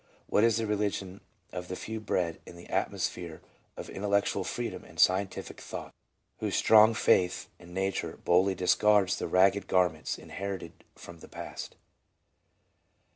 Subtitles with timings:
[0.25, 1.21] What is the religion
[1.51, 3.39] of the few bred in the atmosphere
[3.77, 5.93] of intel lectual freedom and scientific thought,
[6.39, 11.75] whose strong faith in nature boldly discards the ragged garments inherited from the past